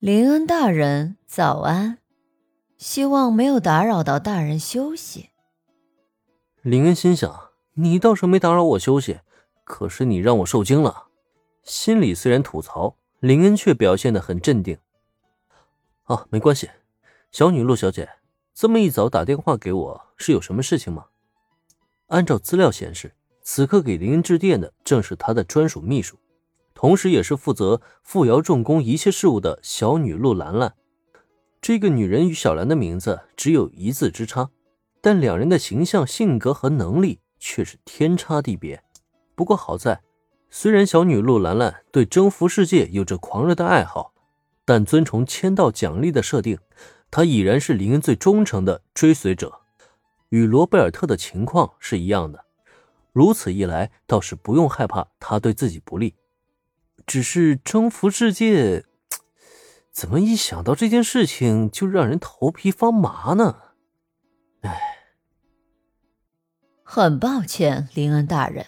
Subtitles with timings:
[0.00, 1.98] 林恩大人，早安。
[2.78, 5.28] 希望没有打扰到大人休息。
[6.62, 9.20] 林恩心想：你倒是没打扰我休息，
[9.62, 11.08] 可是你让我受惊了。
[11.64, 14.78] 心里虽然吐槽，林恩却表现得很镇定。
[16.04, 16.70] 啊，没关系，
[17.30, 18.08] 小女陆小姐，
[18.54, 21.08] 这么一早打电话给我，是有什么事情吗？
[22.06, 23.12] 按照资料显示，
[23.42, 26.16] 此刻给林恩致电的正是他的专属秘书。
[26.80, 30.72] 同时，也是负责富瑶重工一切事务的小女陆兰兰。
[31.60, 34.48] 这个女人与小兰的名字只有一字之差，
[35.02, 38.82] 但两人的形象、性格和能力却是天差地别。
[39.34, 40.00] 不过好在，
[40.48, 44.14] 虽然小女陆兰兰对征服世界有着狂热的爱好，
[44.64, 46.58] 但遵从签到奖励的设定，
[47.10, 49.60] 她已然是林恩最忠诚的追随者，
[50.30, 52.42] 与罗贝尔特的情况是一样的。
[53.12, 56.14] 如此一来，倒是不用害怕他对自己不利。
[57.10, 58.84] 只是征服世界，
[59.90, 63.56] 怎么一想到这件事情就让人头皮发麻呢？
[64.60, 64.78] 哎，
[66.84, 68.64] 很抱歉，林恩大人，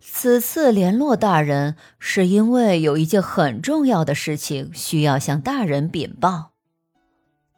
[0.00, 6.54] 此次联络大人是因为有一件很重要的事情需要向大人禀报。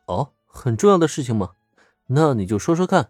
[0.05, 1.53] 哦，很重要的事情吗？
[2.09, 3.09] 那你就说说看。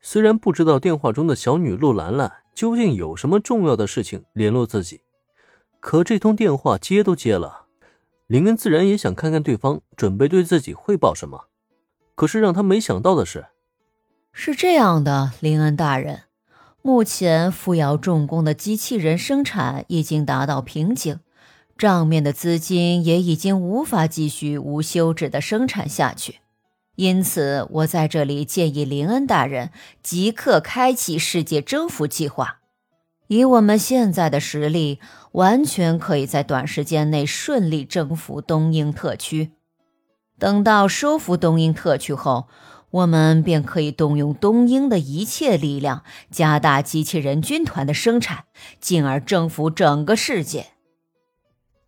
[0.00, 5.02] 虽然不知道电话中的小女陆兰兰究竟有什么重要的事情联络自己。
[5.80, 7.66] 可这通电话接都接了，
[8.26, 11.46] 林恩自然也想看看对方准备对自己汇报什么。
[12.14, 13.46] 可是让他没想到的是，
[14.32, 16.22] 是这样的，林恩大人，
[16.82, 21.20] 目前富瑶重工的机器人生产已经达到瓶颈，
[21.76, 26.40] 账面的资金也已经无法继续无休止的生产下去，
[26.96, 29.70] 因此我在这里建议林恩大人
[30.02, 32.57] 即刻开启世界征服计划。
[33.28, 34.98] 以我们现在的实力，
[35.32, 39.52] 完全可以在短时间内顺利征服东英特区。
[40.38, 42.48] 等到收复东英特区后，
[42.90, 48.44] 我们便可以动用东英的一切力量，加大机器人军团的生产，
[48.80, 50.68] 进而征服整个世界。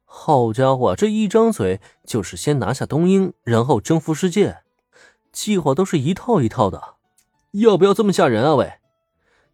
[0.05, 4.59] 好家伙，这一张嘴就是先拿下东英，然后征服世界，
[5.33, 6.97] 计划都是一套一套的，
[7.53, 8.57] 要不要这么吓人啊？
[8.57, 8.80] 喂！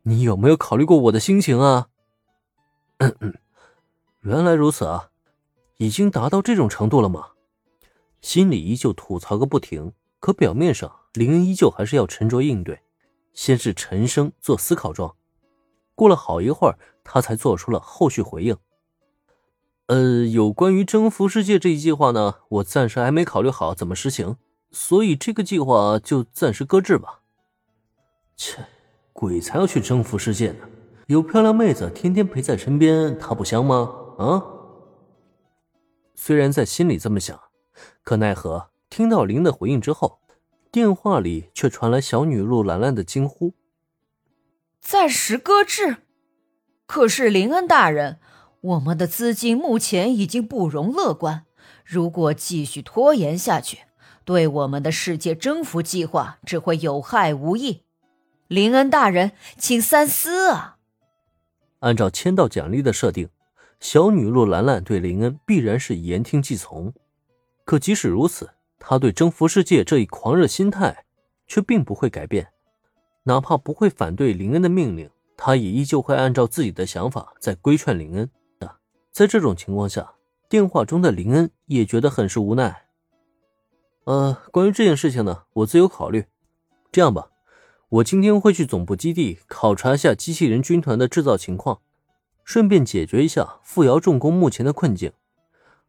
[0.09, 1.89] 你有没有考虑过我的心情啊？
[2.99, 3.35] 嗯嗯，
[4.21, 5.11] 原来如此啊，
[5.79, 7.31] 已经达到这种程度了吗？
[8.21, 12.83] 心里依旧吐槽个不停，可表面上林恩依旧还是要沉着应对。
[13.33, 15.17] 先是沉声做思考状，
[15.97, 18.57] 过了好一会儿，他才做出了后续回应。
[19.87, 24.37] 呃，有关于征服世界这一计划呢，我暂时还没考虑好怎么实行，
[24.71, 27.23] 所以这个计划就暂时搁置吧。
[28.37, 28.69] 切。
[29.17, 30.69] 鬼才要去征服世界呢！
[31.07, 33.91] 有漂亮妹子天天陪在身边，他不香吗？
[34.19, 34.45] 啊！
[36.15, 37.41] 虽然在心里这么想，
[38.03, 40.19] 可奈何听到林的回应之后，
[40.71, 43.55] 电话里却传来小女陆兰兰的惊呼
[44.83, 45.97] ：“暂时搁置。
[46.87, 48.19] 可是林恩大人，
[48.61, 51.47] 我们的资金目前已经不容乐观，
[51.87, 53.79] 如果继续拖延下去，
[54.27, 57.85] 对我们的世界征服计划只会有害无益。”
[58.49, 60.77] 林恩大人，请三思啊！
[61.81, 63.29] 按照签到奖励的设定，
[63.81, 66.93] 小女陆兰兰对林恩必然是言听计从。
[67.65, 71.05] 可即使如此，她对征服世界这一狂热心态
[71.49, 72.49] 却并不会改变。
[73.25, 78.31] 哪怕不会反对林恩的命令，她也依旧会按照自己的想法在规劝林恩
[78.61, 78.77] 的。
[79.11, 80.13] 在这种情况下，
[80.49, 82.85] 电话中的林恩也觉得很是无奈。
[84.05, 86.27] 呃，关于这件事情呢，我自有考虑。
[86.93, 87.29] 这样吧。
[87.89, 91.81] 我今天会去总部基地考察一下机器人军团的制造情况，
[92.43, 95.13] 顺便解决一下富瑶重工目前的困境。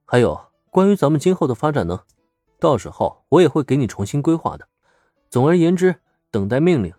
[0.06, 2.04] 还有关于咱们今后的发展呢，
[2.60, 4.68] 到时候我也会给你重新规划的。
[5.28, 5.96] 总而言之，
[6.30, 6.94] 等待命令，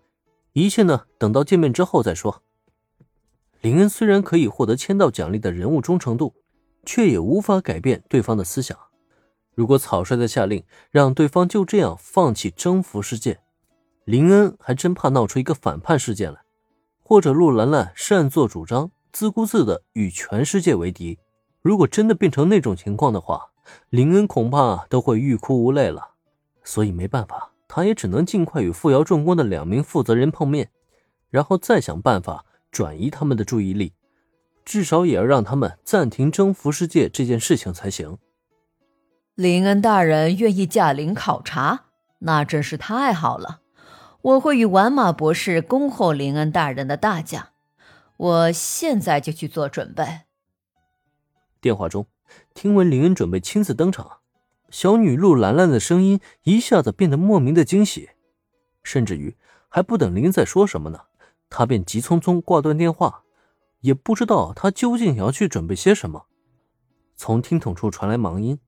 [0.53, 2.43] 一切呢等到见面之后再说。
[3.61, 6.35] 林恩虽然可以获得签到奖励的人物忠诚度，
[6.85, 8.77] 却也无法改变对方的思想。
[9.55, 13.41] 如果草率的下令让对方就这样放弃征服世界，
[14.09, 16.41] 林恩还真怕闹出一个反叛事件来，
[17.03, 21.19] 或者陆兰兰擅作主张，自顾自的与全世界为敌。
[21.61, 23.51] 如果真的变成那种情况的话，
[23.91, 26.13] 林恩恐怕都会欲哭无泪了。
[26.65, 30.71] 所以没办法，他也只能尽快与富瑶重工的两名负责人碰面，
[31.29, 33.93] 然后再想办法转移他们的注意力，
[34.65, 38.17] 至少也要让他们暂停征服世界这件事情才行。
[39.35, 41.85] 林恩大人愿意驾临考察，
[42.21, 43.61] 那真是太好了。
[44.29, 47.53] 我会与完马博士恭候林恩大人的大驾，
[48.19, 50.05] 我现在就去做准备。
[51.63, 52.07] 电话中，
[52.53, 54.19] 听闻林恩准备亲自登场，
[54.69, 58.11] 小女陆兰兰的声音一下子变得莫名的惊喜，
[58.83, 59.35] 甚至于
[59.71, 61.05] 还不等林恩在说什么呢，
[61.49, 63.23] 她便急匆匆挂断电话，
[63.81, 66.27] 也不知道她究竟要去准备些什么。
[67.17, 68.61] 从听筒处传来忙音，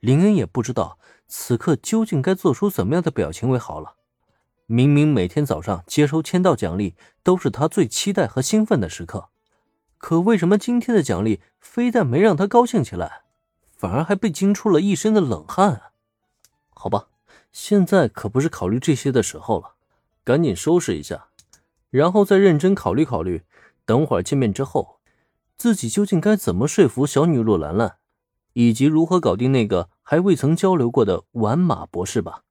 [0.00, 3.94] 林恩也不知道此刻究竟该做出怎么样的表情为好了。
[4.70, 9.30] 明明每天早上接收签到奖励都是他最期待和兴奋的时刻，
[9.96, 13.22] 可为什么今天的奖励非但没让他高兴起来，
[13.74, 15.92] 反而还被惊出了一身的冷汗啊？
[16.74, 17.08] 好吧，
[17.50, 19.72] 现在可不是考虑这些的时候了，
[20.22, 21.28] 赶紧收拾一下，
[21.88, 23.44] 然后再认真考虑考虑，
[23.86, 24.98] 等会儿见面之后。
[25.56, 27.96] 自己究竟该怎么说服小女陆兰兰，
[28.52, 32.42] 以及如何搞定那个还未曾交流过的玩马博士吧？